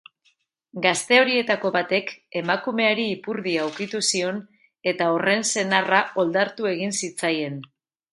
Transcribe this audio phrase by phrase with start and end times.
[0.83, 2.07] Gazte horietako batek
[2.41, 4.39] emakumeari ipurdia ukitu zion
[4.93, 7.61] eta horren senarra oldartu egin zitzaien.